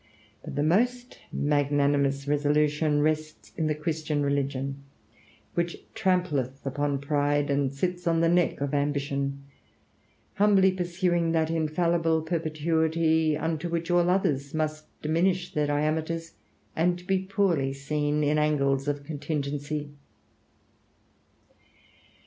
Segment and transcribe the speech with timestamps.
[0.43, 4.77] But the most magnanimous resolution rests in the Christian religion,
[5.53, 9.43] which trampleth upon pride and sits on the neck of ambition,
[10.37, 16.33] humbly pursuing that infallible perpetuity unto which all others must diminish their diameters,
[16.75, 19.91] and be poorly seen in angles of contingency.